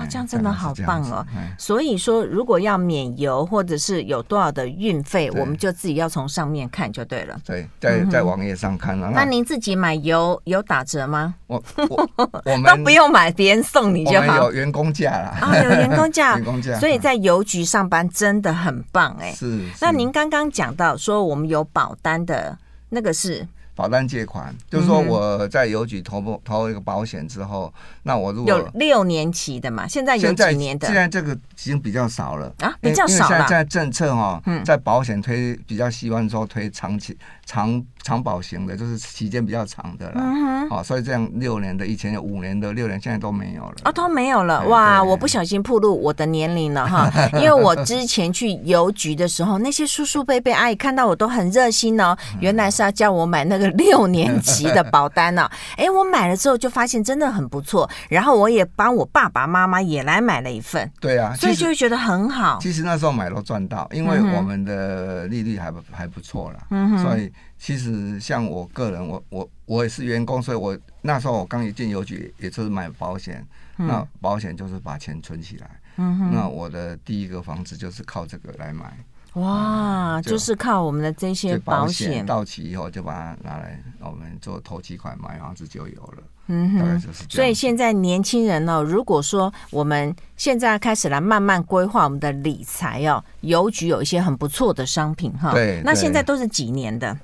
[0.10, 1.26] 这样真的好棒哦！
[1.58, 7.40] 所以说，如果要免邮或者是有多少的运费，我们就自己要从上面看就对了。
[7.46, 9.12] 对，在在网页上看了。
[9.14, 11.36] 那您自己买邮有打折吗？
[11.48, 12.10] 我我
[12.46, 14.38] 我们都不用买，别人送你就好。
[14.38, 15.38] 有员工价啦。
[15.42, 16.80] 啊，有员工价， 员工价。
[16.80, 19.32] 所以在邮局上班真的很棒哎。
[19.34, 19.64] 是。
[19.80, 22.58] 那您刚刚讲到说我们有保单的
[22.90, 23.48] 那个是。
[23.80, 30.86] 保单借款，就是说我在邮局投投一个保险之后，那我如果有六年期的嘛，现在有几年的？
[30.86, 33.38] 现在这个已经比较少了啊，比较少了。
[33.38, 40.16] 现在政策哈，在保险推比较希望说推长期长长保型的，就是期间比较长的啦。
[40.18, 40.70] 嗯哼。
[40.70, 43.76] 好，所以这样六年的，以前有五年的，六年现在都没有了。
[43.84, 45.04] 啊，都没有了哇！
[45.04, 53.70] 我不小心暴露我的年龄了哈， 因为我之前去邮局的时候，那些叔叔伯伯阿姨看到我都很热心哦，原来是要叫我买那个。
[53.80, 55.50] 六年期的保单呢？
[55.78, 60.92] 哎，我买了之后就发现真的很不错，然后我也帮我爸爸妈妈也来买了一份。
[61.00, 62.58] 对啊，所以就会觉得很好。
[62.62, 66.60] 其实那时候买都赚到，因为我们的利率还不还不错啦。
[66.72, 67.04] 嗯哼。
[67.04, 73.46] 所以其实像我个人，我我我也是员工，所以我那时候我刚一进邮局，也就是买保险。
[73.76, 75.70] 那保险就是把钱存起来。
[75.98, 76.32] 嗯哼。
[76.34, 78.98] 那我的第一个房子就是靠这个来买。
[79.34, 86.24] 哇，就，就是靠我们的这些保险到期以后，就把它拿来我们做投期款买房子就有了。
[86.48, 87.26] 嗯哼，大概就是。
[87.30, 95.52] 所以现在年轻人呢，如果说我们现在开始来慢慢规划我们的理财哦，邮局有一些很不错的商品哈。
[95.52, 97.16] 对，那现在都是几年的？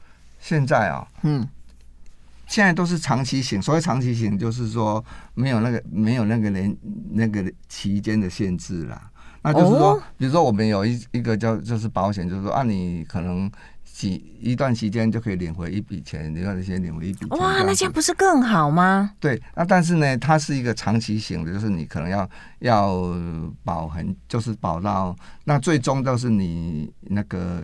[0.47, 1.43] 现在啊，嗯，
[2.45, 3.59] 现在都是长期型。
[3.59, 5.03] 所谓长期型，就是说
[5.33, 6.77] 没有那个没有那个年
[7.13, 9.09] 那个期间的限制啦。
[9.41, 13.51] 那就是说，比如说我们有一一个叫就是保险，就是说啊，你可能
[13.83, 17.39] 几一段时间就可以领回一笔钱，你要先领回一笔钱。
[17.39, 19.13] 哇，那这样不是更好吗？
[19.19, 22.29] 对，那但是呢，它是一个长期型的，就是你可能要
[22.59, 23.15] 要
[23.63, 27.63] 保很，就是保到那最终都是你那个。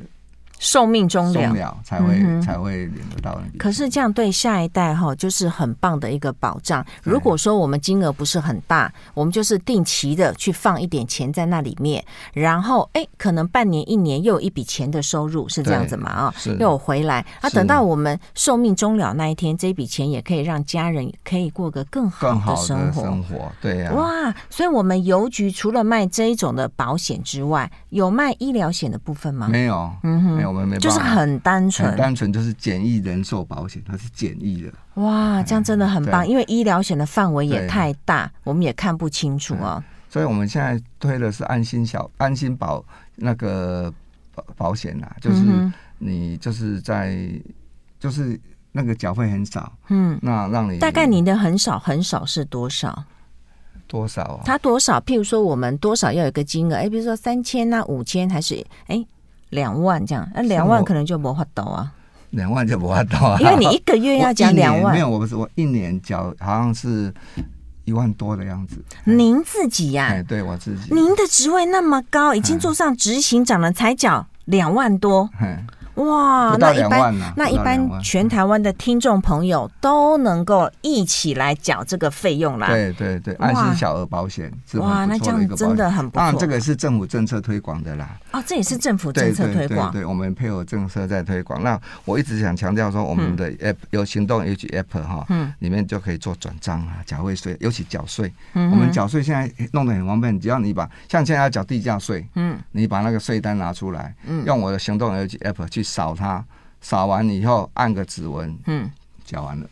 [0.62, 3.42] 寿命终了才会、嗯、才会领得到。
[3.58, 6.86] 可是这样对下一代哈，就是很棒的一个保障。
[7.02, 16.12] 如果说我们金额不是很大，我们就是定期的去放一点钱在那里面，然后哎，可能半年一年又有一笔钱的收入，是这样子嘛？
[16.12, 17.26] 啊，又有回来。
[17.42, 23.02] 啊，等到我们寿命终了那一天，这笔钱也可以让家人可以过个更好的生活。
[23.02, 23.96] 生活对呀、啊。
[23.96, 29.48] 哇，所以我们邮局除了卖这一种的保险之外，有卖医疗险的部分吗？
[29.50, 30.51] 没有，嗯哼，没有。
[30.52, 34.74] 我们没就是很单纯，很单纯就是简易人寿保险，它是简易的。
[34.96, 39.82] 哇，这样真的很棒，因为医疗险的范围也太大，我们也看不清楚啊。
[40.10, 42.84] 所以我们现在推的是安心小安心保
[43.16, 43.92] 那个
[44.36, 45.42] 保保险啦，就是
[45.98, 47.18] 你就是在
[47.98, 48.38] 就是
[48.74, 53.06] 那个缴费很少，嗯，那让你大概你的很少很少是多少？
[53.88, 54.42] 多少啊？
[54.46, 55.00] 它多少？
[55.02, 56.76] 譬如说我们多少要有一个金额？
[56.76, 59.06] 哎，比如说三千啊，五千还是哎？
[59.52, 61.94] 两万这样，那两万可能就没法到啊。
[62.32, 64.94] 两万就没法到啊，因为你一个月要缴 两万。
[64.94, 67.14] 没有，我不是我一年缴好像是
[67.84, 68.84] 一万多的样子。
[69.04, 70.08] 您自己呀？
[70.08, 70.94] 哎，对我自己。
[70.94, 75.30] 您的职位那么高，已经做上执行长了，才缴两万多。
[76.02, 82.68] 哇，那一般那一般全台湾的听众朋友都能够一起来缴这个费用啦。
[82.68, 86.20] 对对对，安心小额保险哇，那这样真的很不错。
[86.20, 88.18] 当然，这个是政府政策推广的啦。
[88.32, 89.92] 哦，这也是政府政策推广。
[89.92, 91.62] 对，对，对，对，我们配合政策在推广。
[91.62, 98.32] 那我一直想强调说，我们的 app 有行动 H app 哈，嗯，里面就可以做转账啊、缴汇税，尤其缴税。
[98.54, 105.82] 嗯，我们缴税现在弄得很方便，只要你把像现在要缴地价税，嗯，你把那个税单拿出来，嗯，用我的行动邮局 app 去。
[105.92, 106.44] 扫它，
[106.80, 108.90] 扫完以后按个指纹，嗯，
[109.26, 109.68] 缴完了，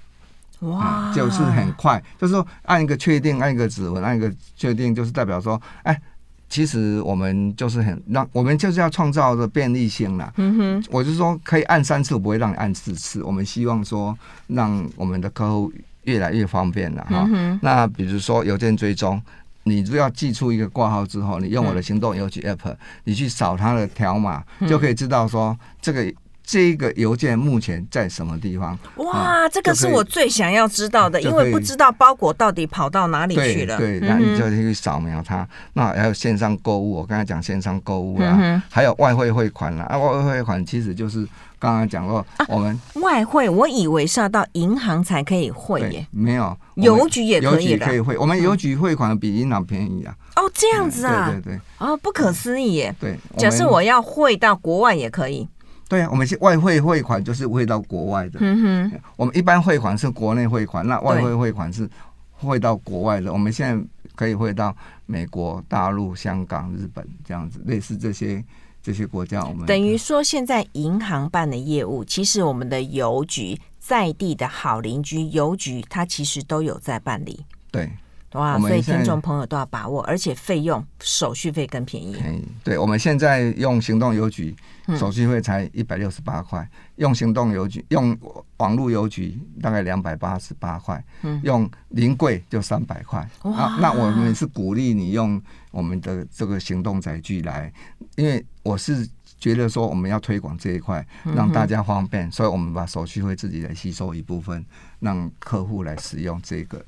[0.59, 6.01] 哇、嗯，就是很快，就是说按一个确定，按一个指纹，按一个确定，就是代表说，哎、欸，
[6.49, 10.33] 其实我们就是很让我们就是要创造的便利性啦。
[10.35, 13.23] 嗯哼，我就是说可以按三次，不会让你按四次。
[13.23, 15.71] 我们希望说让我们的客户
[16.03, 17.25] 越来越方便了哈。
[17.31, 19.21] 嗯、那比如说邮件追踪，
[19.69, 26.11] 你只要寄出一个挂号之后，你用我的行动邮局 app，、嗯、你去扫它的条码，就可以知道说这个。
[26.51, 28.75] 这个邮件目前在什么地方？
[28.95, 33.77] 哇，这个是我最想要知道的，因为不知道包裹到底跑到哪里去了。
[33.77, 35.47] 对，那你就去扫描它。
[35.73, 39.83] 那还有线上购物，我刚才讲线上购物啦，还有外汇汇款啦。
[39.83, 41.23] 啊，外汇汇款其实就是
[41.59, 48.17] 刚刚讲过，我们外汇，我以为是要到银行才可以汇耶，没有，邮局也可以的，可以汇。
[48.17, 50.15] 我们邮局汇款比银行便宜啊。
[50.37, 51.29] 哦，这样子啊？
[51.29, 51.59] 对对对。
[51.77, 52.95] 哦，不可思议耶。
[52.99, 55.47] 对，假设我要汇到国外也可以。
[55.89, 58.39] 对啊，我们是外汇汇款，就是汇到国外的。
[58.41, 61.89] 嗯哼，我们一般汇款是国内汇款，那外汇汇款是
[62.31, 63.33] 汇到国外的。
[63.33, 63.83] 我们现在
[64.15, 64.73] 可以汇到
[65.07, 68.41] 美国、大陆、香港、日本这样子，类似这些
[68.81, 69.43] 这些国家。
[69.45, 77.45] 我们等于说，现在银行办的业务，其实我们的邮局在地的好邻居邮局，它其实都有在办理。
[77.71, 77.89] 对。
[78.33, 82.13] 哇，所以听众朋友都要把握，而且费用手续费更便宜。
[82.13, 84.55] 便宜，对，我们现在用行动邮局，
[84.97, 88.15] 手续费才一百六十八块，用行动邮局用
[88.57, 91.03] 网络邮局大概两百八十八块，
[91.41, 93.27] 用临柜就三百块。
[93.41, 97.73] 啊，那我们是鼓励你用我们的这个行动载具来，
[98.15, 99.09] 因为我是
[99.39, 101.03] 觉得说我们要推广这一块，
[101.35, 104.63] 让大家方便，所以我们把手续费自己来吸收一部分，
[104.99, 106.79] 让客户来使用这个。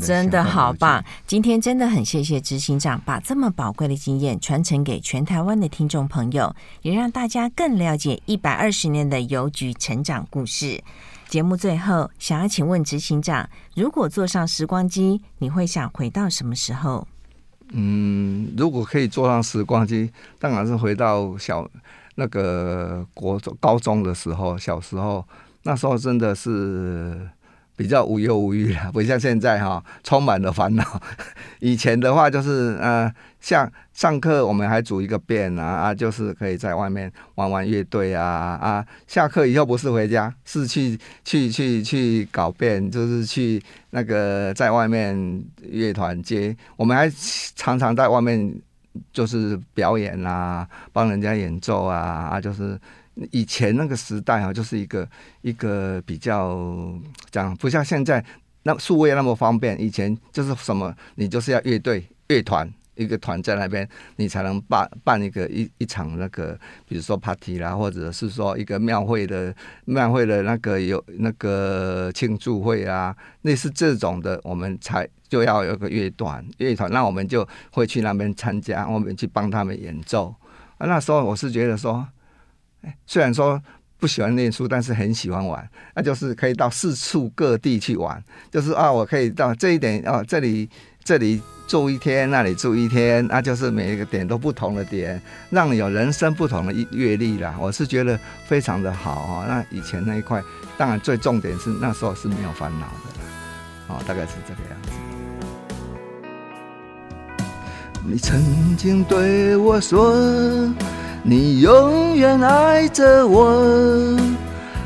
[0.00, 1.04] 真的好棒！
[1.26, 10.82] 今天真的很谢谢执行长把这么宝贵的经验传承给全台湾的听众朋友，也让大家更了解一百二十年的邮局成长故事。
[11.28, 17.06] 节目最后，想要请问执行长，如果坐上时光机，你会想回到什么时候？
[17.72, 21.68] 嗯，如果可以坐上时光机，当然是回到小
[22.14, 25.24] 那个国中、高中的时候，小时候
[25.62, 27.28] 那时候真的是。
[27.80, 30.84] 比较无忧无虑了， 不像现在哈，充满了烦恼。
[31.60, 33.10] 以前的话就是呃，
[33.40, 38.22] 像上课我们还组一个便啊啊，就是可以在外面玩玩乐队啊
[38.60, 46.54] 啊，下课以后不是回家，是去去去去搞便，就是去那个在外面乐团接。
[46.76, 47.10] 我们还
[47.56, 48.54] 常常在外面
[49.10, 52.78] 就是表演啊，帮人家演奏啊啊，就是。
[53.30, 55.08] 以前那个时代啊，就是一个
[55.42, 56.58] 一个比较
[57.30, 58.24] 讲，不像现在
[58.62, 59.80] 那数位那么方便。
[59.80, 66.58] 以前就是什么，你就是要乐队、乐团一个团在那边，你才能办办一个一一场那个，
[66.88, 69.54] 比如说 party 啦，或者是说一个庙会的
[69.84, 80.34] 庙会的那个有那个庆祝会啊，类似这种的，我们才就要有个乐团乐团，那我们就会去那边参加，我们去帮他们演奏。
[80.78, 82.06] 啊，那时候我是觉得说。
[83.06, 83.60] 虽然说
[83.98, 85.68] 不喜欢念书，但是很喜欢玩。
[85.94, 90.68] 那就是可以到四处各地去玩，就是啊，我可以到这一点啊，这里
[91.04, 95.20] 这里住一天，那里住一天，那就是每一个点都不同的点，
[95.50, 97.54] 让你有人生不同的阅历啦。
[97.60, 99.46] 我是觉得非常的好啊。
[99.46, 100.42] 那以前那一块，
[100.78, 103.24] 当然最重点是那时候是没有烦恼的啦。
[103.88, 104.90] 哦，大概是这个样子。
[108.02, 110.72] 你曾经对我说。
[111.22, 114.16] 你永远爱着我，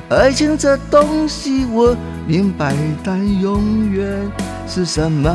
[0.09, 2.75] 爱情这东西我明白，
[3.05, 4.05] 但永远
[4.67, 5.33] 是什么？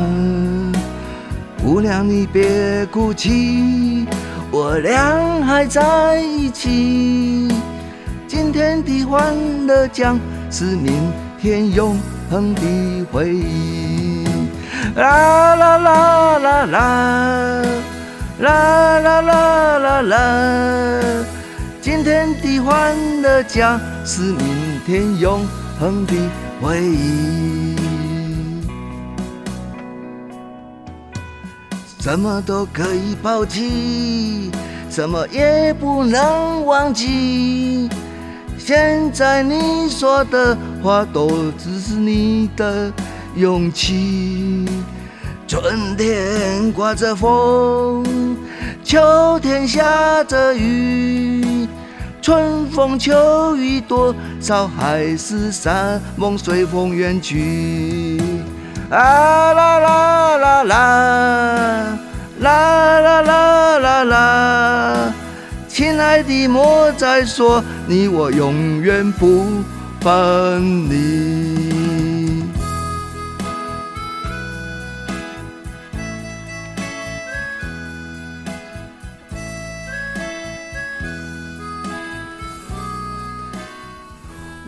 [1.64, 4.06] 姑娘你别哭泣，
[4.50, 7.48] 我俩还在一起。
[8.28, 9.34] 今天的欢
[9.66, 10.18] 乐将
[10.50, 11.98] 是明天永
[12.30, 12.60] 恒的
[13.10, 14.26] 回忆。
[14.96, 17.62] 啦啦啦啦啦。
[18.40, 21.26] 啦啦啦啦啦！
[21.82, 25.46] 今天的欢乐将是明天永
[25.78, 26.14] 恒的
[26.58, 27.76] 回忆。
[31.98, 34.50] 什么都可以抛弃，
[34.88, 37.90] 什么也不能忘记。
[38.56, 42.90] 现在你说的话都只是你的
[43.34, 44.66] 勇气。
[45.50, 48.04] 春天刮着风，
[48.84, 51.66] 秋天下着雨，
[52.22, 58.22] 春风秋雨多少海誓山盟随风远去。
[58.90, 61.98] 啊啦啦啦啦，
[62.38, 65.12] 啦啦啦啦啦，
[65.66, 69.48] 亲爱的莫再说你我永远不
[70.00, 71.69] 分离。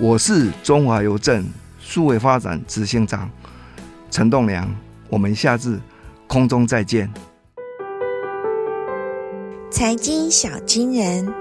[0.02, 1.44] 我是中华邮政
[1.78, 3.30] 数位发展执行长
[4.10, 4.68] 陈栋梁，
[5.08, 5.80] 我们下次
[6.26, 7.08] 空中再见。
[9.70, 11.32] 财经小金人，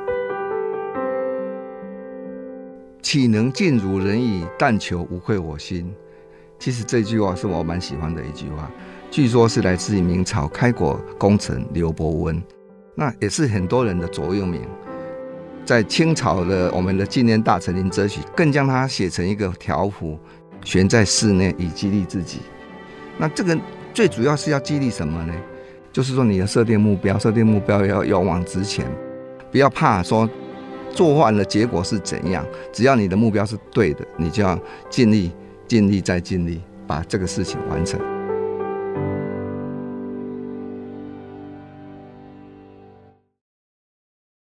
[3.01, 5.91] 岂能尽如人意，但求无愧我心。
[6.59, 8.69] 其实这句话是我蛮喜欢的一句话，
[9.09, 12.39] 据说是来自于明朝开国功臣刘伯温，
[12.93, 14.61] 那也是很多人的座右铭。
[15.65, 20.17] 在清朝的我们的纪念大臣林则徐更将它写成一个条幅，
[20.63, 22.39] 悬在室内以激励自己。
[23.17, 23.57] 那这个
[23.93, 25.33] 最主要是要激励什么呢？
[25.91, 28.85] 就是说你的设定目标，设定目标要勇往直前，
[29.51, 30.29] 不要怕说
[30.89, 34.57] 做完了结果是怎样，只要你的目标是对的，你就要
[34.89, 35.31] 尽力、
[35.67, 37.99] 尽力再尽力把这个事情完成。